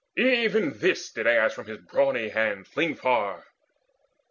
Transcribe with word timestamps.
Even 0.17 0.79
this 0.79 1.11
did 1.11 1.27
Aias 1.27 1.53
from 1.53 1.67
his 1.67 1.77
brawny 1.77 2.29
hand 2.29 2.65
Fling 2.67 2.95
far. 2.95 3.45